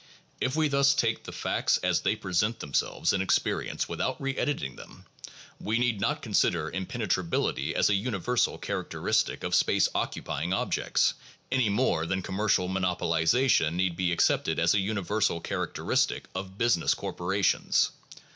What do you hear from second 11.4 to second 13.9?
any more than commercial monopo lization